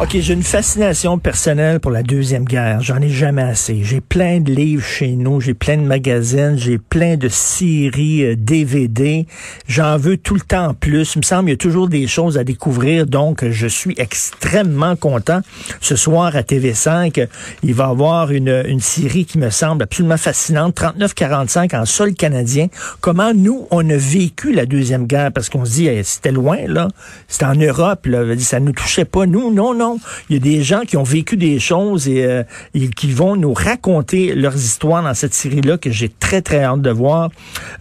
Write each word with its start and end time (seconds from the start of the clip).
OK, 0.00 0.16
j'ai 0.20 0.32
une 0.32 0.44
fascination 0.44 1.18
personnelle 1.18 1.80
pour 1.80 1.90
la 1.90 2.04
Deuxième 2.04 2.44
Guerre. 2.44 2.80
J'en 2.80 3.00
ai 3.00 3.08
jamais 3.08 3.42
assez. 3.42 3.82
J'ai 3.82 4.00
plein 4.00 4.38
de 4.38 4.52
livres 4.52 4.84
chez 4.84 5.08
nous, 5.16 5.40
j'ai 5.40 5.54
plein 5.54 5.76
de 5.76 5.82
magazines, 5.82 6.54
j'ai 6.56 6.78
plein 6.78 7.16
de 7.16 7.28
séries 7.28 8.24
euh, 8.24 8.36
DVD. 8.36 9.26
J'en 9.66 9.96
veux 9.96 10.16
tout 10.16 10.34
le 10.34 10.40
temps 10.40 10.72
plus. 10.72 11.16
Il 11.16 11.18
me 11.18 11.22
semble 11.24 11.46
qu'il 11.46 11.50
y 11.50 11.54
a 11.54 11.56
toujours 11.56 11.88
des 11.88 12.06
choses 12.06 12.38
à 12.38 12.44
découvrir, 12.44 13.06
donc 13.06 13.44
je 13.44 13.66
suis 13.66 13.96
extrêmement 13.98 14.94
content. 14.94 15.40
Ce 15.80 15.96
soir 15.96 16.36
à 16.36 16.42
TV5, 16.42 17.26
il 17.64 17.74
va 17.74 17.88
y 17.88 17.90
avoir 17.90 18.30
une, 18.30 18.62
une 18.68 18.80
série 18.80 19.24
qui 19.24 19.38
me 19.38 19.50
semble 19.50 19.82
absolument 19.82 20.16
fascinante, 20.16 20.76
39-45 20.76 21.76
en 21.76 21.84
sol 21.84 22.14
canadien. 22.14 22.68
Comment 23.00 23.34
nous, 23.34 23.66
on 23.72 23.90
a 23.90 23.96
vécu 23.96 24.52
la 24.52 24.64
Deuxième 24.64 25.08
Guerre, 25.08 25.32
parce 25.32 25.48
qu'on 25.48 25.64
se 25.64 25.72
dit, 25.72 25.90
c'était 26.04 26.30
loin, 26.30 26.58
là. 26.68 26.86
C'était 27.26 27.46
en 27.46 27.56
Europe, 27.56 28.06
là. 28.06 28.22
Ça 28.38 28.60
nous 28.60 28.70
touchait 28.72 29.04
pas. 29.04 29.26
Nous, 29.26 29.52
non, 29.52 29.74
non. 29.74 29.87
Il 30.28 30.34
y 30.34 30.36
a 30.36 30.42
des 30.42 30.62
gens 30.62 30.80
qui 30.80 30.96
ont 30.96 31.02
vécu 31.02 31.36
des 31.36 31.58
choses 31.58 32.08
et, 32.08 32.24
euh, 32.24 32.42
et 32.74 32.88
qui 32.88 33.12
vont 33.12 33.36
nous 33.36 33.52
raconter 33.52 34.34
leurs 34.34 34.56
histoires 34.56 35.02
dans 35.02 35.14
cette 35.14 35.34
série-là 35.34 35.78
que 35.78 35.90
j'ai 35.90 36.08
très, 36.08 36.42
très 36.42 36.64
hâte 36.64 36.82
de 36.82 36.90
voir. 36.90 37.30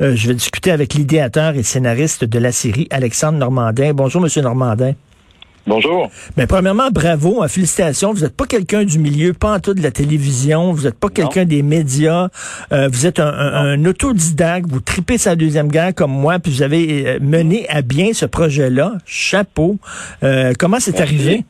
Euh, 0.02 0.16
je 0.16 0.28
vais 0.28 0.34
discuter 0.34 0.72
avec 0.72 0.94
l'idéateur 0.94 1.56
et 1.56 1.64
scénariste 1.64 2.24
de 2.24 2.40
la 2.40 2.52
série, 2.52 2.88
Alexandre 2.92 3.38
Normandin. 3.38 3.94
Bonjour, 3.94 4.22
Monsieur 4.22 4.42
Normandin. 4.42 4.94
Bonjour. 5.68 6.10
Ben, 6.38 6.48
premièrement, 6.48 6.90
bravo, 6.92 7.44
hein, 7.44 7.50
félicitations. 7.50 8.14
Vous 8.14 8.22
n'êtes 8.22 8.38
pas 8.38 8.46
quelqu'un 8.46 8.86
du 8.86 9.00
milieu, 9.00 9.34
pas 9.34 9.56
en 9.56 9.60
tout 9.60 9.74
de 9.74 9.84
la 9.84 9.92
télévision, 9.92 10.72
vous 10.72 10.84
n'êtes 10.84 10.98
pas 10.98 11.10
quelqu'un 11.10 11.44
des 11.44 11.62
médias, 11.62 12.30
euh, 12.72 12.88
vous 12.90 13.06
êtes 13.06 13.20
un, 13.20 13.28
un, 13.28 13.74
un, 13.74 13.86
autodidacte, 13.86 14.70
vous 14.70 14.80
tripez 14.80 15.18
sa 15.18 15.36
deuxième 15.36 15.68
guerre 15.68 15.94
comme 15.94 16.12
moi, 16.12 16.40
puis 16.40 16.54
vous 16.54 16.62
avez 16.62 17.20
mené 17.20 17.68
à 17.68 17.82
bien 17.82 18.14
ce 18.14 18.26
projet-là. 18.26 18.94
Chapeau. 19.06 19.78
Euh, 20.24 20.54
comment 20.58 20.80
c'est 20.80 21.02
arrivé? 21.02 21.44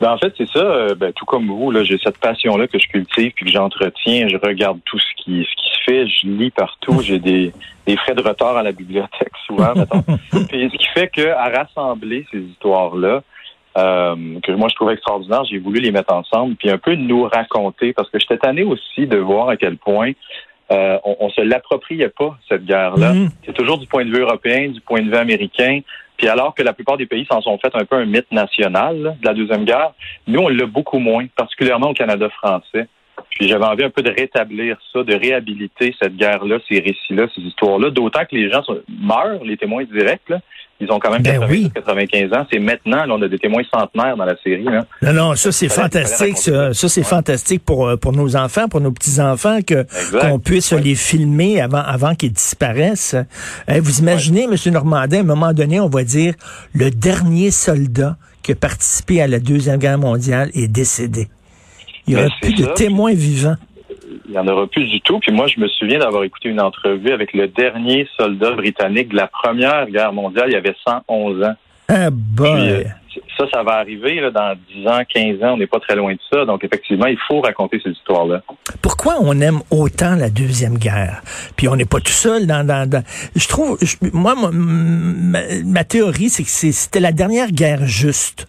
Ben, 0.00 0.12
en 0.12 0.18
fait, 0.18 0.32
c'est 0.38 0.48
ça. 0.48 0.60
Euh, 0.60 0.94
ben, 0.94 1.12
tout 1.12 1.26
comme 1.26 1.46
vous, 1.46 1.70
là, 1.70 1.84
j'ai 1.84 1.98
cette 1.98 2.18
passion-là 2.18 2.66
que 2.66 2.78
je 2.78 2.88
cultive 2.88 3.32
puis 3.34 3.44
que 3.44 3.50
j'entretiens. 3.50 4.28
Je 4.28 4.36
regarde 4.36 4.80
tout 4.84 4.98
ce 4.98 5.22
qui, 5.22 5.44
ce 5.44 5.62
qui 5.62 5.70
se 5.70 5.84
fait. 5.84 6.06
Je 6.06 6.26
lis 6.26 6.50
partout. 6.50 7.00
J'ai 7.02 7.18
des, 7.18 7.52
des 7.86 7.96
frais 7.96 8.14
de 8.14 8.22
retard 8.22 8.56
à 8.56 8.62
la 8.62 8.72
bibliothèque 8.72 9.32
souvent. 9.46 9.74
puis, 10.48 10.70
ce 10.72 10.76
qui 10.76 10.86
fait 10.94 11.08
que 11.08 11.28
à 11.28 11.50
rassembler 11.50 12.26
ces 12.30 12.38
histoires-là, 12.38 13.22
euh, 13.78 14.40
que 14.42 14.50
moi 14.52 14.66
je 14.68 14.74
trouve 14.74 14.90
extraordinaire, 14.90 15.44
j'ai 15.44 15.58
voulu 15.58 15.80
les 15.80 15.92
mettre 15.92 16.12
ensemble 16.12 16.56
puis 16.56 16.70
un 16.70 16.78
peu 16.78 16.96
nous 16.96 17.22
raconter 17.22 17.92
parce 17.92 18.10
que 18.10 18.18
j'étais 18.18 18.38
tanné 18.38 18.64
aussi 18.64 19.06
de 19.06 19.16
voir 19.16 19.48
à 19.48 19.56
quel 19.56 19.76
point 19.76 20.10
euh, 20.72 20.98
on, 21.04 21.16
on 21.20 21.30
se 21.30 21.40
l'appropriait 21.40 22.08
pas 22.08 22.36
cette 22.48 22.64
guerre-là. 22.64 23.12
Mhm. 23.12 23.28
C'est 23.44 23.52
toujours 23.52 23.78
du 23.78 23.86
point 23.86 24.04
de 24.04 24.10
vue 24.10 24.22
européen, 24.22 24.70
du 24.70 24.80
point 24.80 25.02
de 25.02 25.08
vue 25.08 25.16
américain. 25.16 25.80
Puis 26.20 26.28
alors 26.28 26.54
que 26.54 26.62
la 26.62 26.74
plupart 26.74 26.98
des 26.98 27.06
pays 27.06 27.26
s'en 27.30 27.40
sont 27.40 27.56
fait 27.56 27.74
un 27.74 27.86
peu 27.86 27.96
un 27.96 28.04
mythe 28.04 28.30
national 28.30 29.16
de 29.22 29.26
la 29.26 29.32
Deuxième 29.32 29.64
Guerre, 29.64 29.92
nous, 30.26 30.40
on 30.40 30.48
l'a 30.48 30.66
beaucoup 30.66 30.98
moins, 30.98 31.24
particulièrement 31.34 31.88
au 31.88 31.94
Canada 31.94 32.28
français. 32.28 32.88
Puis 33.30 33.48
j'avais 33.48 33.64
envie 33.64 33.84
un 33.84 33.90
peu 33.90 34.02
de 34.02 34.10
rétablir 34.10 34.76
ça, 34.92 35.02
de 35.02 35.14
réhabiliter 35.14 35.94
cette 35.98 36.16
guerre-là, 36.16 36.58
ces 36.68 36.78
récits-là, 36.78 37.26
ces 37.34 37.40
histoires-là, 37.40 37.88
d'autant 37.88 38.26
que 38.26 38.36
les 38.36 38.50
gens 38.50 38.62
meurent, 39.00 39.42
les 39.44 39.56
témoins 39.56 39.84
directs, 39.84 40.28
là. 40.28 40.40
Ils 40.80 40.90
ont 40.90 40.98
quand 40.98 41.10
même 41.10 41.22
Ben 41.22 41.38
90, 41.40 41.52
oui. 41.64 41.70
95 41.74 42.32
ans. 42.32 42.46
C'est 42.50 42.58
maintenant, 42.58 43.04
là, 43.04 43.14
on 43.14 43.20
a 43.22 43.28
des 43.28 43.38
témoins 43.38 43.62
centenaires 43.72 44.16
dans 44.16 44.24
la 44.24 44.34
série. 44.42 44.64
Là. 44.64 44.86
Non, 45.02 45.12
non, 45.12 45.34
ça 45.34 45.52
c'est 45.52 45.68
fantastique. 45.68 46.38
Ça, 46.38 46.72
ça 46.72 46.88
c'est 46.88 47.00
Ouais. 47.00 47.06
fantastique 47.06 47.64
pour 47.64 47.86
euh, 47.88 47.96
pour 47.96 48.12
nos 48.12 48.34
enfants, 48.36 48.68
pour 48.68 48.80
nos 48.80 48.90
petits 48.92 49.20
enfants, 49.20 49.58
que 49.66 49.86
qu'on 50.18 50.38
puisse 50.38 50.72
Ouais. 50.72 50.80
les 50.80 50.94
filmer 50.94 51.60
avant 51.60 51.82
avant 51.82 52.14
qu'ils 52.14 52.32
disparaissent. 52.32 53.16
Eh, 53.68 53.80
vous 53.80 53.98
imaginez, 54.00 54.46
Monsieur 54.46 54.70
Normandin, 54.70 55.18
à 55.18 55.20
un 55.20 55.24
moment 55.24 55.52
donné, 55.52 55.80
on 55.80 55.88
va 55.88 56.02
dire 56.04 56.34
le 56.74 56.90
dernier 56.90 57.50
soldat 57.50 58.16
qui 58.42 58.52
a 58.52 58.54
participé 58.54 59.20
à 59.20 59.26
la 59.26 59.38
deuxième 59.38 59.78
guerre 59.78 59.98
mondiale 59.98 60.50
est 60.54 60.68
décédé. 60.68 61.28
Il 62.06 62.14
n'y 62.14 62.20
Ben, 62.22 62.26
aura 62.26 62.34
plus 62.40 62.54
de 62.54 62.64
témoins 62.72 63.12
vivants. 63.12 63.56
Il 64.30 64.34
n'y 64.34 64.38
en 64.38 64.46
aura 64.46 64.66
plus 64.68 64.84
du 64.86 65.00
tout. 65.00 65.18
Puis 65.18 65.32
moi, 65.32 65.48
je 65.48 65.58
me 65.58 65.66
souviens 65.66 65.98
d'avoir 65.98 66.22
écouté 66.22 66.48
une 66.50 66.60
entrevue 66.60 67.10
avec 67.10 67.32
le 67.32 67.48
dernier 67.48 68.06
soldat 68.16 68.52
britannique 68.52 69.08
de 69.08 69.16
la 69.16 69.26
Première 69.26 69.86
Guerre 69.90 70.12
mondiale. 70.12 70.46
Il 70.50 70.54
avait 70.56 70.76
111 70.86 71.42
ans. 71.42 71.54
Ah 71.88 72.08
euh, 72.44 72.84
ça, 73.36 73.44
ça 73.52 73.62
va 73.64 73.72
arriver 73.78 74.20
là, 74.20 74.30
dans 74.30 74.54
10 74.72 74.86
ans, 74.86 75.00
15 75.12 75.42
ans. 75.42 75.54
On 75.54 75.56
n'est 75.56 75.66
pas 75.66 75.80
très 75.80 75.96
loin 75.96 76.12
de 76.12 76.18
ça. 76.32 76.44
Donc, 76.44 76.62
effectivement, 76.62 77.06
il 77.06 77.18
faut 77.26 77.40
raconter 77.40 77.80
ces 77.82 77.90
histoires-là. 77.90 78.42
Pourquoi 78.80 79.16
on 79.20 79.40
aime 79.40 79.58
autant 79.72 80.14
la 80.14 80.30
deuxième 80.30 80.78
guerre? 80.78 81.22
Puis 81.56 81.66
on 81.66 81.74
n'est 81.74 81.84
pas 81.86 81.98
tout 81.98 82.12
seul 82.12 82.46
dans. 82.46 82.64
dans, 82.64 82.88
dans- 82.88 83.02
je 83.34 83.48
trouve, 83.48 83.76
je- 83.82 83.96
moi, 84.12 84.36
ma, 84.36 84.50
ma- 84.52 85.62
ma 85.64 85.82
théorie, 85.82 86.28
c'est 86.28 86.44
que 86.44 86.48
c'était 86.50 87.00
la 87.00 87.10
dernière 87.10 87.50
guerre 87.50 87.84
juste. 87.84 88.46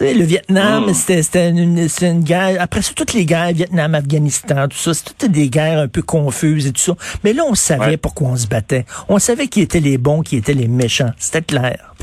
Le 0.00 0.22
Vietnam, 0.24 0.86
Mm. 0.86 0.94
c'était 0.94 1.50
une, 1.50 1.88
une 2.02 2.20
guerre. 2.22 2.56
Après 2.60 2.82
ça, 2.82 2.92
toutes 2.94 3.12
les 3.14 3.24
guerres, 3.26 3.52
Vietnam, 3.52 3.94
Afghanistan, 3.94 4.68
tout 4.68 4.76
ça, 4.76 4.94
c'était 4.94 5.28
des 5.28 5.48
guerres 5.50 5.78
un 5.80 5.88
peu 5.88 6.02
confuses 6.02 6.66
et 6.66 6.72
tout 6.72 6.80
ça. 6.80 6.92
Mais 7.24 7.32
là, 7.32 7.42
on 7.48 7.54
savait 7.54 7.86
Ouais. 7.86 7.96
pourquoi 7.96 8.28
on 8.28 8.36
se 8.36 8.46
battait. 8.46 8.84
On 9.08 9.18
savait 9.18 9.48
qui 9.48 9.60
étaient 9.60 9.80
les 9.80 9.98
bons, 9.98 10.22
qui 10.22 10.36
étaient 10.36 10.54
les 10.54 10.68
méchants. 10.68 11.12
C'était 11.18 11.42
clair. 11.42 11.94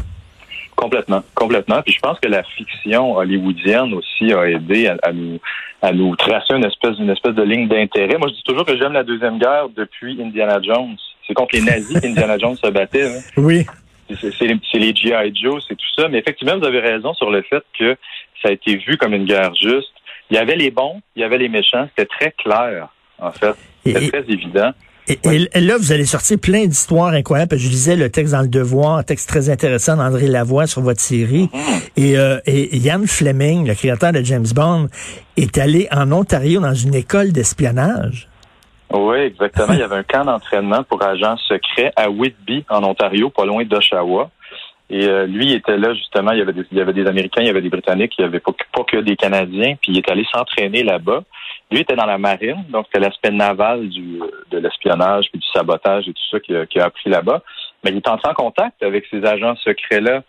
Complètement, 0.76 1.24
complètement. 1.36 1.82
Puis 1.84 1.94
je 1.94 2.00
pense 2.02 2.20
que 2.20 2.28
la 2.28 2.44
fiction 2.44 3.16
hollywoodienne 3.16 3.94
aussi 3.94 4.34
a 4.34 4.44
aidé 4.50 4.88
à, 4.88 4.98
à 5.04 5.14
nous 5.14 5.40
à 5.82 5.92
nous 5.94 6.16
tracer 6.16 6.54
une 6.56 6.66
espèce 6.66 6.98
une 7.00 7.12
espèce 7.12 7.36
de 7.36 7.44
ligne 7.44 7.68
d'intérêt. 7.68 8.18
Moi, 8.18 8.28
je 8.30 8.34
dis 8.34 8.44
toujours 8.44 8.66
que 8.66 8.76
j'aime 8.78 8.94
la 8.94 9.04
deuxième 9.04 9.38
guerre 9.38 9.68
depuis 9.76 10.20
Indiana 10.22 10.60
Jones. 10.62 10.96
C'est 11.28 11.34
contre 11.34 11.56
les 11.56 11.62
nazis 11.62 12.00
qu'Indiana 12.02 12.38
Jones 12.40 12.56
se 12.58 12.70
battait. 12.72 13.04
hein. 13.08 13.20
Oui. 13.38 13.66
C'est 14.10 14.78
les, 14.78 14.96
G.I. 14.96 15.36
Joe, 15.36 15.64
c'est 15.68 15.76
tout 15.76 15.86
ça. 15.98 16.08
Mais 16.08 16.20
effectivement, 16.20 16.58
vous 16.58 16.66
avez 16.66 16.80
raison 16.80 17.14
sur 17.14 17.32
le 17.32 17.42
fait 17.44 17.64
que 17.78 17.96
ça 18.42 18.50
a 18.50 18.52
été 18.52 18.78
vu 18.78 18.98
comme 18.98 19.14
une 19.14 19.26
guerre 19.26 19.54
juste. 19.56 19.92
Il 20.30 20.36
y 20.36 20.40
avait 20.40 20.56
les 20.56 20.72
bons, 20.72 21.02
il 21.16 21.22
y 21.22 21.26
avait 21.26 21.38
les 21.38 21.50
méchants. 21.50 21.88
C'était 21.90 22.08
très 22.08 22.32
clair, 22.32 22.90
en 23.20 23.32
fait. 23.32 23.54
C'était 23.86 24.10
très 24.10 24.32
évident. 24.32 24.72
Et, 25.08 25.20
et 25.54 25.62
là, 25.62 25.78
vous 25.78 25.92
allez 25.92 26.06
sortir 26.06 26.40
plein 26.40 26.66
d'histoires 26.66 27.14
incroyables. 27.14 27.58
Je 27.58 27.70
lisais 27.70 27.96
le 27.96 28.10
texte 28.10 28.34
dans 28.34 28.42
Le 28.42 28.48
Devoir, 28.48 28.98
un 28.98 29.04
texte 29.04 29.30
très 29.30 29.50
intéressant 29.50 29.98
d'André 29.98 30.28
Lavoie 30.28 30.66
sur 30.66 30.82
votre 30.82 31.00
série. 31.00 31.48
Et, 31.96 32.18
euh, 32.18 32.40
et 32.48 32.76
Ian 32.78 33.04
Fleming, 33.06 33.68
le 33.68 33.76
créateur 33.76 34.14
de 34.14 34.24
James 34.24 34.48
Bond, 34.56 34.88
est 35.38 35.58
allé 35.60 35.88
en 35.92 36.12
Ontario 36.12 36.60
dans 36.60 36.74
une 36.74 36.96
école 36.96 37.32
d'espionnage. 37.32 38.28
Oui, 38.96 39.18
exactement. 39.18 39.74
Il 39.74 39.80
y 39.80 39.84
avait 39.84 39.98
un 39.98 40.04
camp 40.04 40.26
d'entraînement 40.26 40.84
pour 40.84 41.04
agents 41.04 41.38
secrets 41.38 41.92
à 41.96 42.10
Whitby, 42.10 42.66
en 42.70 42.84
Ontario, 42.84 43.30
pas 43.30 43.46
loin 43.46 43.64
d'Oshawa. 43.66 44.30
Et 44.90 45.08
euh, 45.08 45.26
lui, 45.26 45.48
il 45.48 45.54
était 45.54 45.78
là 45.78 45.94
justement. 45.94 46.32
Il 46.32 46.40
y 46.40 46.42
avait 46.42 46.54
des, 46.54 46.64
il 46.72 46.78
y 46.78 46.82
avait 46.82 46.94
des 46.94 47.08
Américains, 47.08 47.42
il 47.42 47.48
y 47.48 47.50
avait 47.50 47.62
des 47.62 47.70
Britanniques, 47.70 48.14
il 48.18 48.22
y 48.22 48.26
avait 48.26 48.40
pas, 48.40 48.52
pas 48.74 48.84
que 48.84 48.98
des 48.98 49.16
Canadiens. 49.16 49.76
Puis 49.82 49.92
il 49.92 49.98
est 49.98 50.10
allé 50.10 50.26
s'entraîner 50.32 50.84
là-bas. 50.84 51.24
Lui 51.72 51.80
était 51.80 51.96
dans 51.96 52.06
la 52.06 52.20
marine, 52.20 52.64
donc 52.70 52.86
c'était 52.86 53.04
l'aspect 53.04 53.32
naval 53.32 53.90
du, 53.90 54.20
de 54.52 54.58
l'espionnage 54.60 55.26
puis 55.32 55.40
du 55.40 55.48
sabotage 55.52 56.08
et 56.08 56.14
tout 56.14 56.22
ça 56.30 56.40
qu'il 56.40 56.56
a, 56.56 56.84
a 56.84 56.86
appris 56.86 57.10
là-bas. 57.10 57.42
Mais 57.84 57.92
il 57.92 57.98
est 57.98 58.08
entré 58.08 58.30
en 58.30 58.34
contact 58.34 58.82
avec 58.84 59.06
ces 59.10 59.26
agents 59.26 59.56
secrets-là. 59.58 60.22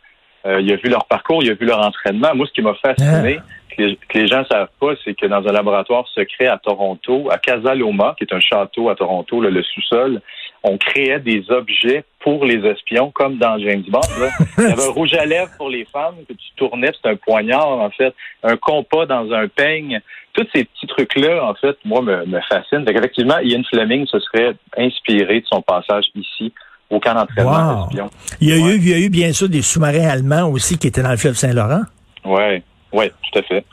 Euh, 0.46 0.60
il 0.60 0.72
a 0.72 0.76
vu 0.76 0.88
leur 0.88 1.04
parcours, 1.06 1.42
il 1.42 1.50
a 1.50 1.54
vu 1.54 1.66
leur 1.66 1.80
entraînement. 1.80 2.34
Moi, 2.34 2.46
ce 2.46 2.52
qui 2.52 2.62
m'a 2.62 2.74
fasciné, 2.74 3.40
que, 3.76 3.82
les, 3.82 3.96
que 4.08 4.18
les 4.18 4.26
gens 4.26 4.40
ne 4.40 4.44
savent 4.44 4.68
pas, 4.80 4.92
c'est 5.04 5.14
que 5.14 5.26
dans 5.26 5.46
un 5.46 5.52
laboratoire 5.52 6.06
secret 6.08 6.46
à 6.46 6.58
Toronto, 6.58 7.28
à 7.30 7.38
Casa 7.38 7.74
Loma, 7.74 8.14
qui 8.18 8.24
est 8.24 8.32
un 8.34 8.40
château 8.40 8.88
à 8.88 8.94
Toronto, 8.94 9.40
là, 9.40 9.50
le 9.50 9.62
sous-sol, 9.62 10.20
on 10.62 10.78
créait 10.78 11.20
des 11.20 11.44
objets 11.50 12.04
pour 12.20 12.44
les 12.44 12.64
espions, 12.66 13.10
comme 13.12 13.36
dans 13.38 13.58
James 13.58 13.84
Bond. 13.88 14.00
Là. 14.20 14.30
Il 14.58 14.64
y 14.64 14.72
avait 14.72 14.84
un 14.86 14.90
rouge 14.90 15.14
à 15.14 15.24
lèvres 15.24 15.50
pour 15.56 15.68
les 15.70 15.84
femmes 15.84 16.16
que 16.28 16.32
tu 16.32 16.48
tournais, 16.56 16.90
c'était 16.94 17.10
un 17.10 17.16
poignard, 17.16 17.68
en 17.68 17.90
fait, 17.90 18.14
un 18.42 18.56
compas 18.56 19.06
dans 19.06 19.30
un 19.32 19.46
peigne. 19.48 20.00
Tous 20.32 20.46
ces 20.54 20.64
petits 20.64 20.86
trucs-là, 20.88 21.44
en 21.44 21.54
fait, 21.54 21.76
moi, 21.84 22.02
me, 22.02 22.26
me 22.26 22.40
fascinent. 22.48 22.84
Fait 22.84 22.94
Effectivement, 22.94 23.38
Ian 23.38 23.62
Fleming 23.72 24.06
se 24.06 24.18
serait 24.20 24.52
inspiré 24.76 25.40
de 25.40 25.46
son 25.46 25.62
passage 25.62 26.04
ici 26.14 26.52
au 26.90 27.00
camp 27.00 27.14
d'entraînement 27.14 27.52
Wow. 27.84 27.86
d'espions. 27.86 28.10
Il 28.40 28.48
y, 28.48 28.52
a 28.52 28.56
Ouais. 28.56 28.74
eu, 28.74 28.76
il 28.78 28.88
y 28.88 28.94
a 28.94 28.98
eu 28.98 29.08
bien 29.08 29.32
sûr 29.32 29.48
des 29.48 29.62
sous-marins 29.62 30.08
allemands 30.08 30.48
aussi 30.50 30.78
qui 30.78 30.88
étaient 30.88 31.02
dans 31.02 31.10
le 31.10 31.16
fleuve 31.16 31.34
Saint-Laurent. 31.34 31.82
Oui, 32.24 32.62
oui, 32.92 33.06
tout 33.32 33.38
à 33.38 33.42
fait. 33.42 33.64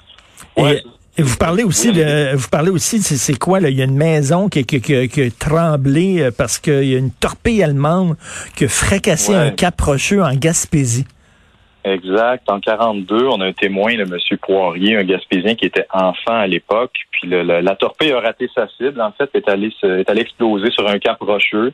Et, 0.57 0.61
Ouais. 0.61 0.83
et 1.17 1.21
vous 1.23 1.37
parlez 1.37 1.63
aussi 1.63 1.89
Oui, 1.89 1.95
de, 1.97 2.35
vous 2.35 2.49
parlez 2.49 2.69
aussi, 2.69 2.99
c'est 3.01 3.15
c'est 3.15 3.37
quoi 3.37 3.59
là? 3.59 3.69
Il 3.69 3.77
y 3.77 3.81
a 3.81 3.85
une 3.85 3.95
maison 3.97 4.49
qui, 4.49 4.65
qui, 4.65 4.81
qui- 4.81 5.07
qui 5.09 5.21
a 5.21 5.29
tremblé 5.31 6.21
euh, 6.21 6.31
parce 6.35 6.59
qu'il 6.59 6.85
y 6.85 6.95
a 6.95 6.97
une 6.99 7.11
torpille 7.11 7.63
allemande 7.63 8.15
qui 8.55 8.65
a 8.65 8.69
fracassé 8.69 9.31
Ouais. 9.33 9.37
un 9.39 9.51
cap 9.51 9.79
rocheux 9.81 10.21
en 10.23 10.33
Gaspésie. 10.35 11.05
Exact. 11.85 12.49
En 12.49 12.61
42, 12.61 13.25
on 13.27 13.41
a 13.41 13.45
un 13.47 13.51
témoin, 13.51 13.93
le 13.93 14.05
monsieur 14.05 14.37
Poirier, 14.37 14.95
un 14.95 15.03
Gaspésien 15.03 15.55
qui 15.55 15.65
était 15.65 15.85
enfant 15.91 16.33
à 16.39 16.47
l'époque. 16.47 16.93
Puis 17.11 17.27
le- 17.27 17.43
le- 17.43 17.59
la 17.59 17.75
torpille 17.75 18.13
a 18.13 18.21
raté 18.21 18.49
sa 18.55 18.67
cible. 18.77 19.01
En 19.01 19.11
fait, 19.11 19.29
est 19.33 19.49
allée 19.49 19.69
se- 19.81 19.99
est 19.99 20.09
allée 20.09 20.21
exploser 20.21 20.71
sur 20.71 20.87
un 20.87 20.97
cap 20.99 21.17
rocheux. 21.19 21.73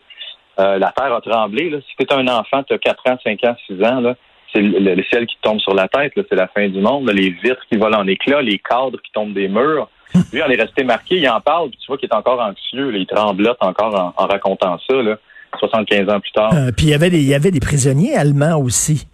Euh, 0.59 0.79
la 0.79 0.91
terre 0.91 1.13
a 1.13 1.21
tremblé. 1.21 1.69
Là. 1.69 1.77
Si 1.87 2.05
tu 2.05 2.13
un 2.13 2.27
enfant, 2.27 2.63
tu 2.63 2.73
as 2.73 2.79
4 2.79 3.03
ans, 3.07 3.17
5 3.23 3.43
ans, 3.43 3.55
6 3.67 3.81
ans, 3.83 4.01
là, 4.01 4.15
c'est 4.53 4.61
le, 4.61 4.95
le 4.95 5.03
ciel 5.03 5.25
qui 5.27 5.35
tombe 5.41 5.59
sur 5.59 5.73
la 5.73 5.87
tête. 5.87 6.13
C'est 6.15 6.35
la 6.35 6.47
fin 6.47 6.67
du 6.67 6.79
monde. 6.81 7.07
là. 7.07 7.13
Les 7.13 7.29
vitres 7.29 7.61
qui 7.71 7.77
volent 7.77 7.99
en 7.99 8.07
éclats, 8.07 8.41
les 8.41 8.59
cadres 8.59 8.99
qui 9.03 9.11
tombent 9.13 9.33
des 9.33 9.47
murs. 9.47 9.89
Lui, 10.33 10.41
on 10.45 10.49
est 10.49 10.59
resté 10.61 10.83
marqué, 10.83 11.17
il 11.17 11.29
en 11.29 11.39
parle, 11.39 11.69
puis 11.69 11.77
tu 11.79 11.87
vois 11.87 11.97
qu'il 11.97 12.09
est 12.09 12.15
encore 12.15 12.41
anxieux, 12.41 12.89
là, 12.89 12.97
il 12.97 13.05
tremblote 13.05 13.57
encore 13.61 14.13
en, 14.17 14.23
en 14.23 14.27
racontant 14.27 14.79
ça, 14.89 14.95
là, 15.03 15.17
75 15.59 16.09
ans 16.09 16.19
plus 16.19 16.31
tard. 16.31 16.51
Euh, 16.55 16.71
puis 16.75 16.87
il 16.87 16.89
y 16.89 16.93
avait 16.95 17.09
des, 17.11 17.19
il 17.19 17.27
y 17.27 17.35
avait 17.35 17.51
des 17.51 17.59
prisonniers 17.59 18.15
allemands 18.15 18.57
aussi. 18.59 19.05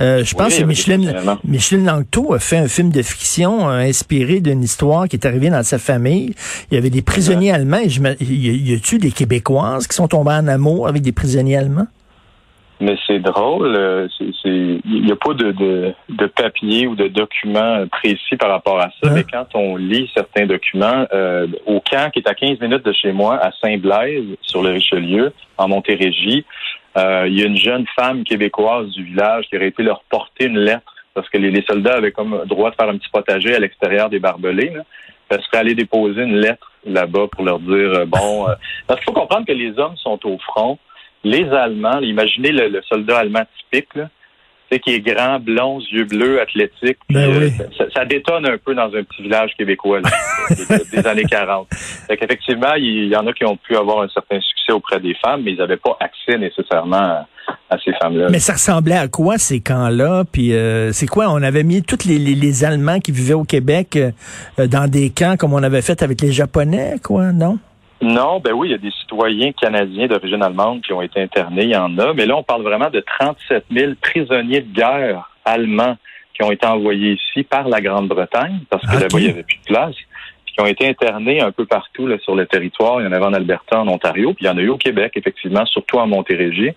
Euh, 0.00 0.24
je 0.24 0.34
pense 0.34 0.56
que 0.58 0.64
Micheline. 0.64 1.14
Micheline 1.44 1.86
Langto 1.86 2.32
a 2.34 2.38
fait 2.40 2.56
un 2.56 2.66
film 2.66 2.90
de 2.90 3.02
fiction 3.02 3.68
euh, 3.70 3.74
inspiré 3.80 4.40
d'une 4.40 4.62
histoire 4.62 5.06
qui 5.06 5.14
est 5.16 5.26
arrivée 5.26 5.50
dans 5.50 5.62
sa 5.62 5.78
famille. 5.78 6.34
Il 6.70 6.74
y 6.74 6.78
avait 6.78 6.90
des 6.90 7.02
prisonniers 7.02 7.52
allemands. 7.52 7.78
Et 7.78 7.90
je 7.90 8.00
me- 8.00 8.16
y 8.20 8.48
a- 8.48 8.72
y 8.72 8.74
a-tu 8.74 8.98
des 8.98 9.12
Québécoises 9.12 9.86
qui 9.86 9.94
sont 9.94 10.08
tombées 10.08 10.32
en 10.32 10.48
amour 10.48 10.88
avec 10.88 11.02
des 11.02 11.12
prisonniers 11.12 11.56
allemands? 11.58 11.86
Mais 12.82 12.96
c'est 13.06 13.20
drôle, 13.20 13.76
euh, 13.76 14.08
il 14.44 14.80
n'y 15.04 15.12
a 15.12 15.16
pas 15.16 15.34
de, 15.34 15.52
de, 15.52 15.94
de 16.08 16.26
papier 16.26 16.88
ou 16.88 16.96
de 16.96 17.06
documents 17.06 17.86
précis 17.86 18.36
par 18.36 18.50
rapport 18.50 18.80
à 18.80 18.88
ça, 19.00 19.08
Hein? 19.08 19.12
mais 19.14 19.24
quand 19.24 19.46
on 19.54 19.76
lit 19.76 20.10
certains 20.16 20.46
documents, 20.46 21.06
euh, 21.12 21.46
au 21.66 21.78
camp 21.80 22.10
qui 22.12 22.18
est 22.18 22.28
à 22.28 22.34
15 22.34 22.60
minutes 22.60 22.84
de 22.84 22.92
chez 22.92 23.12
moi, 23.12 23.36
à 23.36 23.52
Saint-Blaise, 23.60 24.24
sur 24.40 24.62
le 24.64 24.70
Richelieu, 24.70 25.32
en 25.58 25.68
Montérégie, 25.68 26.44
euh, 26.98 27.24
il 27.28 27.38
y 27.38 27.42
a 27.44 27.46
une 27.46 27.56
jeune 27.56 27.86
femme 27.94 28.24
québécoise 28.24 28.88
du 28.90 29.04
village 29.04 29.44
qui 29.48 29.56
aurait 29.56 29.68
été 29.68 29.84
leur 29.84 30.02
porter 30.10 30.46
une 30.46 30.58
lettre 30.58 30.92
parce 31.14 31.28
que 31.28 31.38
les, 31.38 31.50
les 31.52 31.62
soldats 31.62 31.94
avaient 31.98 32.10
comme 32.10 32.42
droit 32.46 32.70
de 32.70 32.74
faire 32.74 32.88
un 32.88 32.96
petit 32.96 33.10
potager 33.12 33.54
à 33.54 33.58
l'extérieur 33.60 34.10
des 34.10 34.18
barbelés. 34.18 34.70
Là. 34.74 34.82
Elle 35.28 35.40
serait 35.42 35.58
allée 35.58 35.74
déposer 35.74 36.22
une 36.22 36.36
lettre 36.38 36.72
là-bas 36.84 37.26
pour 37.30 37.44
leur 37.44 37.60
dire 37.60 37.92
euh, 38.00 38.04
bon. 38.06 38.48
euh, 38.48 38.54
parce 38.88 38.98
qu'il 39.00 39.06
faut 39.14 39.20
comprendre 39.20 39.46
que 39.46 39.52
les 39.52 39.78
hommes 39.78 39.96
sont 39.98 40.18
au 40.26 40.36
front. 40.38 40.78
Les 41.24 41.48
Allemands, 41.50 42.00
imaginez 42.00 42.52
le, 42.52 42.68
le 42.68 42.82
soldat 42.82 43.18
allemand 43.18 43.44
typique, 43.58 43.94
là, 43.94 44.08
qui 44.78 44.94
est 44.94 45.00
grand, 45.00 45.38
blond, 45.40 45.80
yeux 45.92 46.04
bleus, 46.04 46.40
athlétique. 46.40 46.98
Ben 47.10 47.30
euh, 47.30 47.40
oui. 47.40 47.66
ça, 47.76 47.84
ça 47.94 48.04
détonne 48.04 48.46
un 48.46 48.58
peu 48.58 48.74
dans 48.74 48.86
un 48.86 49.02
petit 49.02 49.22
village 49.22 49.52
québécois 49.58 50.00
là, 50.00 50.10
des, 50.50 51.00
des 51.00 51.06
années 51.06 51.24
40. 51.24 51.68
Fait 51.70 52.16
qu'effectivement, 52.16 52.74
il 52.76 53.08
y 53.08 53.16
en 53.16 53.26
a 53.26 53.32
qui 53.32 53.44
ont 53.44 53.56
pu 53.56 53.76
avoir 53.76 54.02
un 54.02 54.08
certain 54.08 54.40
succès 54.40 54.72
auprès 54.72 55.00
des 55.00 55.14
femmes, 55.14 55.42
mais 55.42 55.52
ils 55.52 55.58
n'avaient 55.58 55.76
pas 55.76 55.96
accès 56.00 56.38
nécessairement 56.38 56.96
à, 56.96 57.26
à 57.70 57.78
ces 57.84 57.92
femmes-là. 58.00 58.28
Mais 58.30 58.38
ça 58.38 58.54
ressemblait 58.54 58.96
à 58.96 59.08
quoi 59.08 59.38
ces 59.38 59.60
camps-là? 59.60 60.24
Puis 60.30 60.54
euh, 60.54 60.92
c'est 60.92 61.06
quoi? 61.06 61.28
On 61.30 61.42
avait 61.42 61.64
mis 61.64 61.82
tous 61.82 62.06
les, 62.06 62.18
les, 62.18 62.34
les 62.34 62.64
Allemands 62.64 63.00
qui 63.00 63.12
vivaient 63.12 63.34
au 63.34 63.44
Québec 63.44 63.96
euh, 63.96 64.66
dans 64.66 64.88
des 64.90 65.10
camps 65.10 65.36
comme 65.36 65.52
on 65.52 65.62
avait 65.62 65.82
fait 65.82 66.02
avec 66.02 66.20
les 66.20 66.32
Japonais, 66.32 66.94
quoi, 67.02 67.32
non? 67.32 67.58
Non, 68.02 68.40
ben 68.40 68.52
oui, 68.52 68.68
il 68.68 68.70
y 68.72 68.74
a 68.74 68.78
des 68.78 68.90
citoyens 68.90 69.52
canadiens 69.52 70.08
d'origine 70.08 70.42
allemande 70.42 70.82
qui 70.82 70.92
ont 70.92 71.02
été 71.02 71.20
internés, 71.20 71.62
il 71.62 71.70
y 71.70 71.76
en 71.76 71.96
a, 71.98 72.12
mais 72.12 72.26
là, 72.26 72.36
on 72.36 72.42
parle 72.42 72.62
vraiment 72.62 72.90
de 72.90 73.00
37 73.00 73.66
000 73.70 73.92
prisonniers 74.00 74.60
de 74.60 74.74
guerre 74.74 75.30
allemands 75.44 75.96
qui 76.34 76.42
ont 76.42 76.50
été 76.50 76.66
envoyés 76.66 77.12
ici 77.12 77.44
par 77.44 77.68
la 77.68 77.80
Grande-Bretagne, 77.80 78.60
parce 78.70 78.84
que 78.86 78.96
Ok. 78.96 79.02
là-bas, 79.02 79.18
il 79.18 79.24
n'y 79.24 79.30
avait 79.30 79.42
plus 79.44 79.58
de 79.58 79.64
place, 79.64 79.94
puis 80.44 80.54
qui 80.54 80.60
ont 80.60 80.66
été 80.66 80.88
internés 80.88 81.40
un 81.40 81.52
peu 81.52 81.64
partout 81.64 82.06
là, 82.06 82.16
sur 82.18 82.34
le 82.34 82.46
territoire. 82.46 83.00
Il 83.00 83.04
y 83.04 83.06
en 83.06 83.12
avait 83.12 83.24
en 83.24 83.34
Alberta, 83.34 83.80
en 83.80 83.88
Ontario, 83.88 84.34
puis 84.34 84.46
il 84.46 84.48
y 84.48 84.50
en 84.50 84.58
a 84.58 84.60
eu 84.60 84.70
au 84.70 84.78
Québec, 84.78 85.12
effectivement, 85.14 85.64
surtout 85.66 85.98
en 85.98 86.06
Montérégie. 86.06 86.72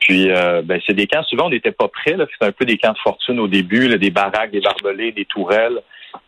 Puis, 0.00 0.30
euh, 0.30 0.62
ben, 0.62 0.80
c'est 0.86 0.94
des 0.94 1.06
camps, 1.06 1.22
souvent, 1.24 1.46
on 1.46 1.50
n'était 1.50 1.72
pas 1.72 1.88
prêts. 1.88 2.16
C'était 2.16 2.46
un 2.46 2.52
peu 2.52 2.64
des 2.64 2.76
camps 2.78 2.92
de 2.92 2.98
fortune 2.98 3.40
au 3.40 3.48
début, 3.48 3.88
là, 3.88 3.98
des 3.98 4.10
baraques, 4.10 4.50
des 4.50 4.60
barbelés, 4.60 5.12
des 5.12 5.24
tourelles. 5.24 5.80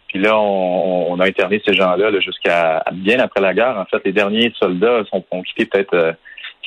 Puis 0.09 0.19
là, 0.19 0.39
on, 0.39 1.13
on 1.13 1.21
a 1.21 1.27
interné 1.27 1.63
ces 1.67 1.75
gens-là 1.75 2.11
là, 2.11 2.21
jusqu'à 2.21 2.83
bien 2.93 3.19
après 3.21 3.41
la 3.41 3.55
guerre. 3.55 3.77
En 3.79 3.85
fait, 3.85 4.03
les 4.05 4.13
derniers 4.13 4.53
soldats 4.59 5.05
sont, 5.11 5.25
ont 5.31 5.43
quitté 5.43 5.67
peut-être 5.67 5.95
euh, 5.95 6.13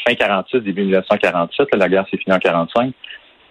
fin 0.07 0.13
46, 0.15 0.59
début 0.61 0.83
1947. 0.83 1.67
là, 1.73 1.77
la 1.79 1.89
guerre 1.89 2.05
s'est 2.09 2.17
finie 2.17 2.35
en 2.35 2.39
45. 2.39 2.93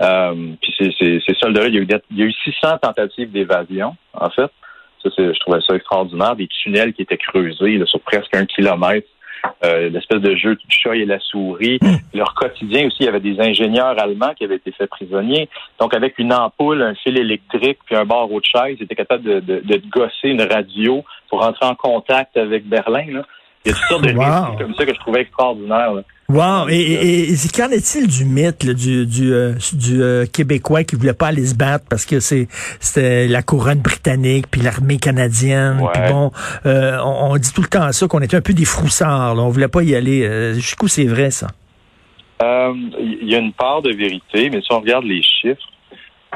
Euh, 0.03 0.35
puis 0.63 0.75
ces, 0.79 0.93
ces, 0.99 1.21
ces 1.27 1.35
soldats-là, 1.35 1.69
il 1.69 1.75
y, 1.75 1.79
a 1.79 1.81
eu, 1.83 1.87
des- 1.87 2.03
il 2.11 2.19
y 2.19 2.23
a 2.23 2.27
eu 2.27 2.33
600 2.33 2.79
tentatives 2.79 3.31
d'évasion, 3.33 3.97
en 4.15 4.31
fait. 4.31 4.51
Ça, 5.03 5.09
je 5.17 5.39
trouvais 5.41 5.61
ça 5.67 5.75
extraordinaire. 5.75 6.37
Des 6.37 6.47
tunnels 6.47 6.93
qui 6.93 7.03
étaient 7.03 7.17
creusés 7.19 7.79
là, 7.79 7.87
sur 7.87 8.01
presque 8.01 8.35
un 8.35 8.45
kilomètre. 8.47 9.09
Euh, 9.65 9.91
l'espèce 9.91 10.21
de 10.21 10.35
jeu 10.37 10.55
du 10.55 10.65
chat 10.69 10.97
et 10.97 11.05
la 11.05 11.19
souris. 11.19 11.79
Leur 12.15 12.35
quotidien 12.35 12.87
aussi, 12.87 12.99
il 13.01 13.07
y 13.07 13.09
avait 13.09 13.21
des 13.21 13.39
ingénieurs 13.41 13.99
allemands 14.01 14.33
qui 14.35 14.45
avaient 14.45 14.57
été 14.57 14.73
faits 14.73 14.89
prisonniers. 14.91 15.49
Donc, 15.79 15.95
avec 15.95 16.19
une 16.19 16.33
ampoule, 16.33 16.83
un 16.83 16.95
fil 16.95 17.19
électrique, 17.19 17.79
puis 17.85 17.95
un 17.97 18.05
barreau 18.05 18.41
de 18.41 18.45
chaise, 18.45 18.77
ils 18.79 18.85
étaient 18.85 18.95
capables 18.95 19.23
de, 19.23 19.41
de, 19.41 19.61
de 19.65 19.83
gosser 19.91 20.29
une 20.29 20.43
radio 20.43 21.05
pour 21.29 21.45
entrer 21.47 21.67
en 21.67 21.75
contact 21.75 22.37
avec 22.37 22.67
Berlin. 22.69 23.05
Là. 23.13 23.23
Il 23.65 23.71
y 23.71 23.73
a 23.73 23.77
toutes 23.77 23.85
sortes 23.89 24.05
de 24.07 24.13
Wow. 24.13 24.57
comme 24.59 24.75
ça 24.75 24.87
que 24.87 24.95
je 24.95 25.01
trouvais 25.01 25.21
extraordinaires. 25.23 25.93
là. 25.93 26.03
Wow! 26.31 26.69
Et, 26.69 26.77
et, 26.77 27.33
et 27.33 27.49
qu'en 27.53 27.71
est-il 27.71 28.07
du 28.07 28.25
mythe 28.25 28.63
là, 28.63 28.73
du, 28.73 29.05
du, 29.05 29.33
euh, 29.33 29.55
du 29.73 30.01
euh, 30.01 30.27
Québécois 30.27 30.85
qui 30.85 30.95
voulait 30.95 31.13
pas 31.13 31.27
aller 31.27 31.45
se 31.45 31.57
battre 31.57 31.85
parce 31.91 32.07
que 32.07 32.21
c'est 32.21 32.47
c'était 32.79 33.27
la 33.27 33.43
couronne 33.43 33.81
britannique 33.81 34.47
puis 34.49 34.61
l'armée 34.61 34.99
canadienne 34.99 35.83
puis 35.93 36.03
bon 36.09 36.31
euh, 36.67 36.99
on, 37.05 37.33
on 37.33 37.37
dit 37.37 37.53
tout 37.53 37.63
le 37.63 37.67
temps 37.67 37.91
ça 37.91 38.07
qu'on 38.07 38.21
était 38.21 38.37
un 38.37 38.43
peu 38.43 38.53
des 38.53 38.65
froussards 38.65 39.35
là, 39.35 39.43
on 39.43 39.49
voulait 39.49 39.67
pas 39.67 39.83
y 39.83 39.97
aller. 39.97 40.25
Euh, 40.25 40.55
jusqu'où 40.55 40.87
c'est 40.87 41.07
vrai 41.07 41.33
ça? 41.33 41.49
Il 42.43 43.29
y 43.29 43.35
a 43.35 43.39
une 43.39 43.53
part 43.53 43.83
de 43.83 43.93
vérité, 43.93 44.51
mais 44.51 44.61
si 44.63 44.73
on 44.73 44.81
regarde 44.81 45.05
les 45.05 45.23
chiffres, 45.23 45.69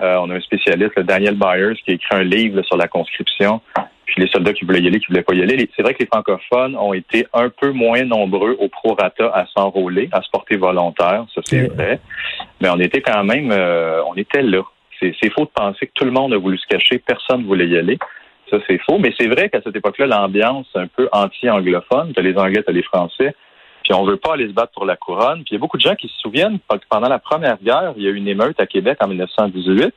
on 0.02 0.28
a 0.28 0.34
un 0.34 0.40
spécialiste, 0.40 0.92
le 0.96 1.04
Daniel 1.04 1.36
Byers, 1.36 1.76
qui 1.82 1.92
a 1.92 1.94
écrit 1.94 2.16
un 2.16 2.24
livre 2.24 2.56
là, 2.56 2.62
sur 2.64 2.76
la 2.76 2.88
conscription, 2.88 3.62
puis 4.06 4.20
les 4.20 4.28
soldats 4.28 4.52
qui 4.52 4.64
voulaient 4.64 4.80
y 4.80 4.86
aller, 4.86 5.00
qui 5.00 5.06
voulaient 5.08 5.22
pas 5.22 5.34
y 5.34 5.42
aller. 5.42 5.68
C'est 5.76 5.82
vrai 5.82 5.94
que 5.94 6.00
les 6.00 6.06
francophones 6.06 6.76
ont 6.76 6.92
été 6.92 7.26
un 7.32 7.48
peu 7.48 7.72
moins 7.72 8.02
nombreux 8.04 8.56
au 8.60 8.68
prorata 8.68 9.30
à 9.34 9.46
s'enrôler, 9.46 10.08
à 10.12 10.22
se 10.22 10.30
porter 10.30 10.56
volontaire, 10.56 11.24
ça 11.34 11.40
c'est 11.44 11.68
vrai, 11.68 12.00
mais 12.60 12.68
on 12.70 12.78
était 12.78 13.00
quand 13.00 13.24
même, 13.24 13.50
euh, 13.52 14.02
on 14.04 14.14
était 14.14 14.42
là. 14.42 14.62
C'est 15.00 15.30
faux 15.30 15.44
de 15.44 15.50
penser 15.54 15.86
que 15.86 15.92
tout 15.94 16.04
le 16.04 16.12
monde 16.12 16.32
a 16.32 16.38
voulu 16.38 16.56
se 16.56 16.66
cacher, 16.66 16.98
personne 16.98 17.42
ne 17.42 17.46
voulait 17.46 17.66
y 17.66 17.76
aller. 17.76 17.98
Ça, 18.50 18.58
c'est 18.66 18.78
faux. 18.78 18.98
Mais 18.98 19.12
c'est 19.18 19.26
vrai 19.26 19.50
qu'à 19.50 19.60
cette 19.62 19.76
époque-là, 19.76 20.06
l'ambiance 20.06 20.66
un 20.74 20.86
peu 20.86 21.08
anti-anglophone, 21.12 22.14
que 22.14 22.20
les 22.22 22.36
Anglais, 22.38 22.62
que 22.62 22.72
les 22.72 22.82
Français, 22.82 23.34
puis 23.84 23.92
on 23.92 24.04
veut 24.04 24.16
pas 24.16 24.32
aller 24.32 24.48
se 24.48 24.52
battre 24.52 24.72
pour 24.72 24.86
la 24.86 24.96
couronne. 24.96 25.44
Puis 25.44 25.50
il 25.50 25.54
y 25.54 25.56
a 25.56 25.60
beaucoup 25.60 25.76
de 25.76 25.82
gens 25.82 25.94
qui 25.94 26.08
se 26.08 26.18
souviennent 26.20 26.58
que 26.58 26.76
pendant 26.88 27.08
la 27.08 27.18
Première 27.18 27.58
Guerre, 27.62 27.92
il 27.96 28.02
y 28.02 28.06
a 28.06 28.10
eu 28.10 28.16
une 28.16 28.28
émeute 28.28 28.58
à 28.58 28.66
Québec 28.66 28.98
en 29.02 29.08
1918 29.08 29.94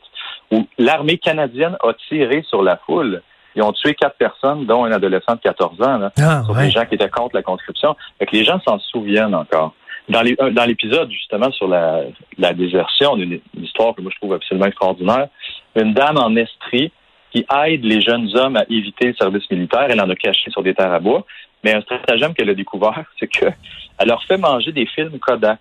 où 0.51 0.68
l'armée 0.77 1.18
canadienne 1.18 1.77
a 1.81 1.94
tiré 2.09 2.44
sur 2.44 2.62
la 2.62 2.77
foule. 2.86 3.21
Ils 3.57 3.63
ont 3.63 3.74
tué 3.74 3.95
quatre 3.95 4.18
personnes, 4.18 4.68
dont 4.68 4.86
un 4.86 4.92
adolescent 4.92 5.33
de 5.33 5.39
14 5.39 5.81
ans, 5.81 5.98
là, 5.98 6.12
Ah 6.19 6.44
sur 6.45 6.56
ouais. 6.56 6.65
des 6.65 6.71
gens 6.71 6.86
qui 6.86 6.94
étaient 6.94 7.09
contre 7.09 7.36
la 7.36 7.42
conscription. 7.42 7.95
Fait 8.19 8.27
que 8.27 8.36
les 8.36 8.45
gens 8.45 8.62
s'en 8.62 8.77
souviennent 8.77 9.33
encore. 9.33 9.74
Dans 10.09 10.21
euh, 10.24 10.65
l'épisode, 10.68 11.09
justement, 11.12 11.51
sur 11.51 11.68
la, 11.68 12.04
la 12.38 12.54
désertion, 12.54 13.18
une, 13.18 13.39
une 13.57 13.63
histoire 13.63 13.95
que 13.95 14.01
moi 14.01 14.12
je 14.13 14.18
trouve 14.19 14.33
absolument 14.36 14.68
extraordinaire. 14.68 15.27
Une 15.75 15.95
dame 15.95 16.18
en 16.18 16.36
Estrie 16.36 16.92
qui 17.31 17.45
aide 17.65 17.83
les 17.83 18.00
jeunes 18.00 18.30
hommes 18.38 18.57
à 18.57 18.63
éviter 18.69 19.07
le 19.07 19.15
service 19.15 19.50
militaire. 19.50 19.88
Elle 19.89 20.01
en 20.01 20.09
a 20.09 20.15
caché 20.15 20.51
sur 20.51 20.62
des 20.62 20.75
terres 20.75 20.94
à 20.94 21.00
bois. 21.00 21.25
Mais 21.63 21.74
un 21.74 21.81
stratagème 21.81 22.36
qu'elle 22.36 22.51
a 22.51 22.54
découvert, 22.54 23.04
c'est 23.19 23.27
que 23.27 23.48
elle 23.98 24.07
leur 24.07 24.24
fait 24.25 24.38
manger 24.38 24.71
des 24.71 24.85
films 24.85 25.18
Kodak. 25.18 25.59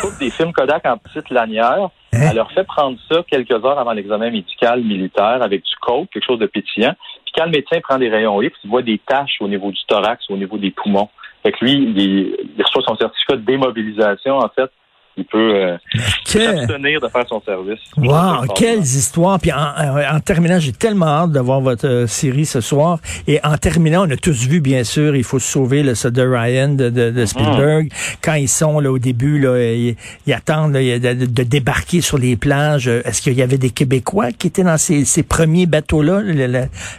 Coupe 0.00 0.18
des 0.18 0.30
films 0.30 0.52
Kodak 0.52 0.86
en 0.86 0.96
petites 0.98 1.30
lanières. 1.30 1.90
Hein? 2.12 2.18
Elle 2.30 2.36
leur 2.36 2.50
fait 2.52 2.64
prendre 2.64 2.96
ça 3.10 3.22
quelques 3.28 3.52
heures 3.52 3.78
avant 3.78 3.92
l'examen 3.92 4.30
médical 4.30 4.82
militaire 4.82 5.42
avec 5.42 5.62
du 5.62 5.76
coke, 5.80 6.08
quelque 6.12 6.24
chose 6.24 6.38
de 6.38 6.46
pétillant. 6.46 6.94
Puis 7.24 7.32
quand 7.36 7.44
le 7.44 7.50
médecin 7.50 7.80
prend 7.80 7.98
des 7.98 8.08
rayons 8.08 8.40
X, 8.40 8.56
il 8.64 8.70
voit 8.70 8.82
des 8.82 8.98
taches 8.98 9.36
au 9.40 9.48
niveau 9.48 9.70
du 9.70 9.80
thorax, 9.86 10.24
au 10.30 10.36
niveau 10.36 10.56
des 10.56 10.70
poumons. 10.70 11.08
Fait 11.42 11.52
que 11.52 11.64
lui, 11.64 11.72
il, 11.72 11.98
il 11.98 12.62
reçoit 12.62 12.82
son 12.86 12.96
certificat 12.96 13.36
de 13.36 13.42
démobilisation, 13.42 14.38
en 14.38 14.48
fait. 14.48 14.70
Il 15.16 15.24
peut 15.26 15.54
euh, 15.54 15.76
Quel- 16.24 16.58
s'abstenir 16.66 17.00
de 17.00 17.08
faire 17.08 17.24
son 17.28 17.40
service. 17.42 17.78
Wow, 17.96 18.46
quelles 18.56 18.80
histoires! 18.80 19.38
Puis 19.38 19.52
en, 19.52 20.18
terminant, 20.20 20.58
j'ai 20.58 20.72
tellement 20.72 21.06
hâte 21.06 21.30
de 21.32 21.38
voir 21.38 21.60
votre 21.60 21.86
euh, 21.86 22.06
série 22.08 22.46
ce 22.46 22.60
soir. 22.60 22.98
Et 23.28 23.38
en 23.44 23.56
terminant, 23.56 24.08
on 24.08 24.10
a 24.10 24.16
tous 24.16 24.46
vu, 24.48 24.60
bien 24.60 24.82
sûr, 24.82 25.14
il 25.14 25.22
faut 25.22 25.38
sauver 25.38 25.84
le 25.84 25.94
soldat 25.94 26.24
Ryan 26.28 26.70
de, 26.70 26.90
de, 26.90 27.10
de 27.10 27.26
Spielberg. 27.26 27.92
Quand 28.22 28.34
ils 28.34 28.48
sont 28.48 28.80
là 28.80 28.90
au 28.90 28.98
début, 28.98 29.38
là, 29.38 29.56
ils, 29.72 29.94
ils 30.26 30.32
attendent 30.32 30.72
là, 30.74 30.98
de, 30.98 31.26
de 31.26 31.42
débarquer 31.44 32.00
sur 32.00 32.18
les 32.18 32.34
plages. 32.36 32.88
Euh, 32.88 33.02
Est-ce 33.04 33.22
qu'il 33.22 33.34
y 33.34 33.42
avait 33.42 33.58
des 33.58 33.70
Québécois 33.70 34.32
qui 34.32 34.48
étaient 34.48 34.64
dans 34.64 34.78
ces, 34.78 35.04
ces 35.04 35.22
premiers 35.22 35.66
bateaux-là, 35.66 36.22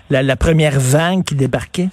la- 0.09 0.23
la 0.23 0.35
première 0.37 0.79
vague 0.79 1.23
qui 1.25 1.35
débarquait? 1.35 1.89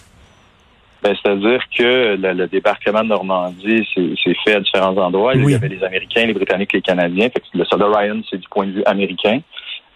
Ben, 1.03 1.17
C'est-à-dire 1.21 1.61
que 1.77 2.17
le, 2.17 2.33
le 2.33 2.47
débarquement 2.47 3.03
de 3.03 3.09
Normandie 3.09 3.89
c'est 3.93 4.11
c'est 4.23 4.37
fait 4.45 4.55
à 4.55 4.61
différents 4.61 4.97
endroits. 4.97 5.35
Il 5.35 5.51
y 5.51 5.55
avait 5.55 5.69
les 5.69 5.83
Américains, 5.83 6.27
les 6.27 6.33
Britanniques, 6.35 6.73
les 6.73 6.81
Canadiens. 6.83 7.29
Fait 7.29 7.41
que 7.41 7.47
le 7.55 7.65
soldat 7.65 7.87
Ryan, 7.89 8.21
c'est 8.31 8.39
du 8.39 8.49
point 8.49 8.67
de 8.67 8.73
vue 8.73 8.85
américain. 8.87 9.41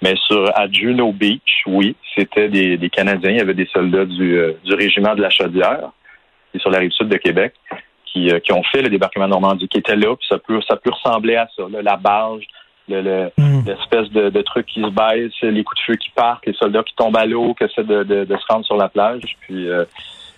Mais 0.03 0.15
sur 0.27 0.51
à 0.59 0.69
Juno 0.71 1.13
Beach, 1.13 1.63
oui, 1.67 1.97
c'était 2.15 2.49
des, 2.49 2.77
des 2.77 2.91
Canadiens. 2.91 3.31
Il 3.31 3.39
y 3.39 3.41
avait 3.41 3.55
des 3.55 3.67
soldats 3.73 4.05
du, 4.05 4.37
euh, 4.37 4.53
du 4.65 4.75
régiment 4.75 5.15
de 5.15 5.23
la 5.23 5.31
Chaudière, 5.31 5.91
qui 6.51 6.59
est 6.59 6.61
sur 6.61 6.71
la 6.71 6.79
rive 6.81 6.91
sud 6.91 7.09
de 7.09 7.17
Québec, 7.17 7.55
qui, 8.05 8.31
euh, 8.31 8.39
qui 8.41 8.53
ont 8.53 8.63
fait 8.65 8.83
le 8.83 8.89
débarquement 8.91 9.25
de 9.27 9.31
Normandie, 9.31 9.69
qui 9.69 9.79
étaient 9.79 9.97
là. 9.97 10.15
Puis 10.17 10.27
ça 10.29 10.39
peut, 10.39 10.61
ça 10.69 10.77
peut 10.77 10.91
ressembler 10.91 11.37
à 11.37 11.49
ça, 11.57 11.63
là, 11.71 11.81
la 11.83 11.97
barge, 11.97 12.45
le, 12.89 13.01
le- 13.01 13.31
l'espèce 13.67 14.11
de, 14.11 14.29
de 14.29 14.43
truc 14.43 14.67
qui 14.67 14.83
se 14.83 14.91
baisse, 14.91 15.33
les 15.43 15.65
coups 15.65 15.81
de 15.81 15.85
feu 15.93 15.97
qui 15.97 16.11
partent, 16.11 16.45
les 16.47 16.53
soldats 16.55 16.83
qui 16.83 16.95
tombent 16.95 17.17
à 17.17 17.25
l'eau, 17.27 17.55
qui 17.55 17.65
essaient 17.65 17.83
de, 17.85 18.03
de, 18.05 18.25
de 18.25 18.37
se 18.37 18.45
rendre 18.49 18.67
sur 18.67 18.77
la 18.77 18.89
plage. 18.89 19.23
Puis 19.41 19.69
euh, 19.69 19.85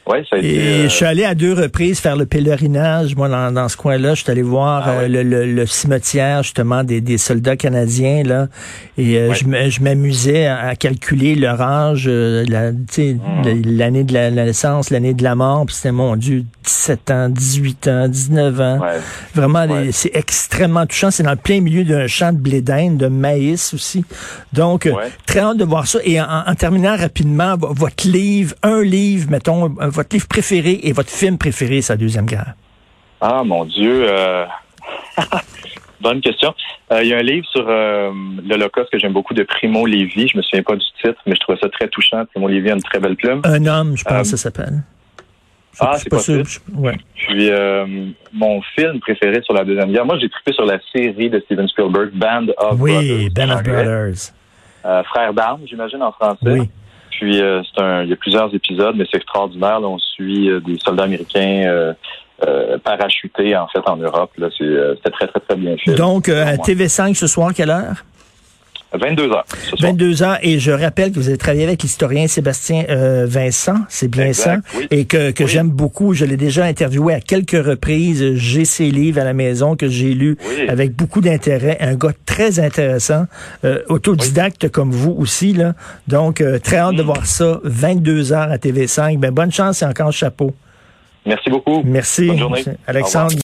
Ouais, 0.09 0.25
ça 0.29 0.37
a 0.37 0.39
été. 0.39 0.55
Et 0.55 0.59
euh, 0.61 0.83
je 0.85 0.89
suis 0.89 1.05
allé 1.05 1.25
à 1.25 1.35
deux 1.35 1.53
reprises 1.53 2.01
faire 2.01 2.17
le 2.17 2.25
pèlerinage, 2.27 3.15
moi, 3.15 3.29
dans, 3.29 3.53
dans 3.53 3.69
ce 3.69 3.77
coin-là. 3.77 4.15
Je 4.15 4.23
suis 4.23 4.31
allé 4.31 4.43
voir 4.43 4.85
Ah 4.87 4.91
euh, 4.91 4.99
ouais. 5.03 5.09
le, 5.09 5.23
le- 5.23 5.53
le 5.53 5.67
cimetière, 5.67 6.43
justement, 6.43 6.83
des, 6.85 7.01
des 7.01 7.19
soldats 7.19 7.57
canadiens, 7.57 8.23
là. 8.25 8.49
Et 8.97 9.17
euh, 9.19 9.29
Ouais. 9.29 9.71
je 9.71 9.83
m'amusais 9.83 10.47
à, 10.47 10.69
à 10.69 10.77
calculer 10.77 11.35
leur 11.35 11.61
âge, 11.61 12.07
euh, 12.09 12.45
la- 12.49 12.73
tu 12.73 12.79
sais, 12.91 13.15
Mm. 13.15 13.63
l'année 13.77 14.05
de 14.05 14.15
la, 14.15 14.31
la 14.31 14.45
naissance, 14.47 14.91
l'année 14.91 15.15
de 15.15 15.23
la 15.23 15.35
mort. 15.35 15.67
Puis 15.67 15.75
c'était, 15.77 15.93
mon 15.93 16.17
Dieu, 16.17 16.45
17 16.65 17.11
ans, 17.11 17.29
18 17.29 17.89
ans, 17.89 18.09
19 18.09 18.61
ans. 18.61 18.79
ouais. 18.81 18.89
Vraiment, 19.35 19.67
c'est 19.93 20.11
extrêmement 20.15 20.87
touchant. 20.87 21.11
C'est 21.11 21.23
dans 21.23 21.31
le 21.31 21.37
plein 21.37 21.61
milieu 21.61 21.85
d'un 21.85 22.07
champ 22.07 22.33
de 22.33 22.39
blé 22.39 22.61
d'Inde, 22.63 22.97
de 22.97 23.07
maïs 23.09 23.75
aussi. 23.75 24.05
Donc, 24.53 24.89
très 25.27 25.41
hâte 25.41 25.57
de 25.59 25.65
voir 25.65 25.87
ça. 25.87 25.99
Et 26.05 26.21
en, 26.21 26.27
en 26.47 26.55
terminant 26.55 26.97
rapidement, 26.97 27.57
vo- 27.57 27.73
votre 27.75 28.09
livre, 28.09 28.55
un 28.63 28.83
livre, 28.83 29.31
mettons, 29.31 29.75
votre 29.99 30.15
livre 30.15 30.29
préféré 30.29 30.79
et 30.85 30.93
votre 30.93 31.11
film 31.11 31.39
préféré, 31.39 31.81
la 31.89 31.97
Deuxième 31.97 32.27
Guerre? 32.27 32.55
Ah 33.21 33.43
mon 33.45 33.65
Dieu. 33.65 34.07
euh, 34.09 34.45
Bonne 36.01 36.21
question. 36.21 36.55
Euh, 36.93 37.03
Il 37.03 37.09
y 37.09 37.15
a 37.15 37.17
un 37.19 37.23
livre 37.23 37.45
sur 37.51 37.67
euh, 37.69 38.13
l'Holocauste 38.49 38.91
que 38.93 38.99
j'aime 39.01 39.13
beaucoup 39.13 39.35
de 39.35 39.43
Primo 39.43 39.85
Levi. 39.87 40.29
Je 40.29 40.37
me 40.37 40.43
souviens 40.43 40.63
pas 40.63 40.77
du 40.77 40.87
titre, 41.03 41.21
mais 41.27 41.35
je 41.35 41.41
trouvais 41.41 41.59
ça 41.61 41.69
très 41.69 41.89
touchant. 41.89 42.25
Primo 42.27 42.47
Levi 42.47 42.71
a 42.71 42.75
une 42.75 42.83
très 42.83 43.01
belle 43.01 43.17
plume. 43.17 43.41
Un 43.45 43.67
homme, 43.67 43.97
je 43.97 44.05
pense 44.05 44.31
que 44.31 44.37
ça 44.37 44.43
s'appelle. 44.45 44.85
Ah, 45.81 45.95
c'est 45.97 46.09
possible. 46.09 46.45
Ouais. 46.75 46.97
Puis 47.17 47.51
euh, 47.51 47.85
mon 48.33 48.63
film 48.77 49.01
préféré 49.01 49.43
sur 49.43 49.55
la 49.55 49.65
deuxième 49.65 49.93
guerre, 49.93 50.07
moi 50.07 50.17
j'ai 50.21 50.29
trippé 50.29 50.53
sur 50.53 50.65
la 50.65 50.79
série 50.95 51.31
de 51.31 51.41
Steven 51.41 51.67
Spielberg, 51.69 52.11
Band 52.15 52.47
of 52.57 52.81
Oui, 52.81 52.93
Brothers. 52.93 53.31
Ben 53.35 53.51
en 53.51 53.57
of. 53.57 53.63
Brothers. 53.65 54.33
Euh, 54.87 55.03
Frères 55.05 55.33
d'armes, 55.35 55.63
j'imagine 55.69 56.03
en 56.03 56.13
français. 56.13 56.39
Oui. 56.45 56.69
Puis 57.19 57.43
euh, 57.43 57.63
c'est 57.65 57.83
un, 57.83 58.05
il 58.05 58.11
y 58.11 58.13
a 58.13 58.17
plusieurs 58.17 58.55
épisodes, 58.55 58.95
mais 58.97 59.05
c'est 59.11 59.17
extraordinaire. 59.17 59.81
Là, 59.81 59.89
on 59.89 59.99
suit 59.99 60.49
euh, 60.49 60.61
des 60.61 60.79
soldats 60.79 61.03
américains 61.03 61.65
euh, 61.67 61.93
euh, 62.47 62.79
parachutés 62.79 63.57
en 63.57 63.67
fait 63.67 63.83
en 63.87 63.97
Europe. 63.97 64.31
Là, 64.39 64.49
c'est, 64.57 64.63
euh, 64.63 64.95
c'était 64.97 65.11
très 65.11 65.27
très 65.27 65.41
très 65.41 65.57
bien 65.57 65.77
fait. 65.77 65.95
Donc, 65.95 66.29
euh, 66.29 66.43
à 66.45 66.53
Selon 66.53 66.57
moi. 66.59 66.67
TV5 66.67 67.15
ce 67.15 67.27
soir, 67.27 67.53
quelle 67.53 67.71
heure? 67.71 68.05
22 68.93 69.31
heures. 69.31 69.45
Ce 69.65 69.77
soir. 69.77 69.91
22 69.93 70.23
ans. 70.23 70.35
Et 70.43 70.59
je 70.59 70.71
rappelle 70.71 71.13
que 71.13 71.19
vous 71.19 71.29
avez 71.29 71.37
travaillé 71.37 71.65
avec 71.65 71.83
l'historien 71.83 72.27
Sébastien 72.27 72.85
euh, 72.89 73.27
Vincent, 73.29 73.77
c'est 73.89 74.09
bien 74.09 74.27
Exact, 74.27 74.63
ça, 74.67 74.79
oui. 74.79 74.87
et 74.91 75.05
que, 75.05 75.31
que 75.31 75.45
Oui. 75.45 75.51
j'aime 75.51 75.69
beaucoup. 75.69 76.15
Je 76.15 76.25
l'ai 76.25 76.37
déjà 76.39 76.65
interviewé 76.65 77.13
à 77.15 77.21
quelques 77.21 77.63
reprises. 77.65 78.35
J'ai 78.35 78.65
ses 78.65 78.91
livres 78.91 79.21
à 79.21 79.25
la 79.25 79.35
maison 79.35 79.77
que 79.77 79.89
j'ai 79.89 80.15
lus 80.15 80.39
Oui. 80.49 80.69
avec 80.69 80.95
beaucoup 80.97 81.21
d'intérêt. 81.21 81.77
Un 81.81 81.97
gars 81.97 82.13
très 82.25 82.61
intéressant, 82.61 83.27
euh, 83.65 83.81
autodidacte 83.89 84.69
comme 84.71 84.91
vous 84.91 85.15
aussi. 85.19 85.53
là. 85.53 85.75
Donc, 86.07 86.41
euh, 86.41 86.59
très 86.59 86.79
hâte 86.79 86.95
de 86.97 87.03
Mm. 87.03 87.07
voir 87.07 87.27
ça. 87.27 87.61
22 87.65 88.33
heures 88.33 88.51
à 88.51 88.57
TV5. 88.59 89.19
Ben, 89.19 89.31
bonne 89.31 89.53
chance 89.53 89.83
et 89.83 89.85
encore 89.85 90.13
chapeau. 90.13 90.55
Merci 91.27 91.51
beaucoup. 91.51 91.83
Merci. 91.85 92.29
Bonne 92.29 92.39
journée. 92.39 92.65
Alexandre. 92.87 93.31